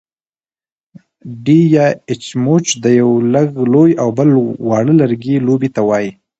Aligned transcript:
ډی 1.43 1.59
يا 1.75 1.87
اچموچ 2.11 2.65
د 2.83 2.85
يوۀ 2.99 3.13
لږ 3.33 3.47
لوی 3.73 3.91
او 4.01 4.09
بل 4.17 4.29
واړۀ 4.69 4.93
لرګي 5.01 5.35
لوبې 5.47 5.69
ته 5.75 5.81
وايي. 5.89 6.11